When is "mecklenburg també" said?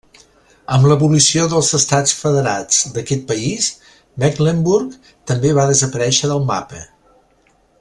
4.25-5.53